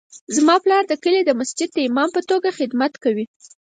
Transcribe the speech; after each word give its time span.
زما 0.35 0.55
پلار 0.63 0.83
د 0.87 0.93
کلي 1.03 1.21
د 1.25 1.31
مسجد 1.39 1.69
د 1.73 1.77
امام 1.89 2.09
په 2.15 2.21
توګه 2.29 2.49
خدمت 2.59 2.93
کوي 3.03 3.25